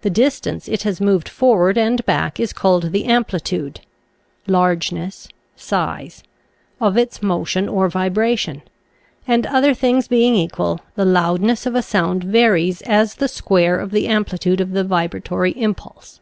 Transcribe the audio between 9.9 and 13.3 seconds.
being equal, the loudness of a sound varies as the